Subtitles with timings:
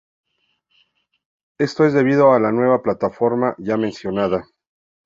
[1.59, 4.47] Esto es debido a la nueva plataforma ya mencionada.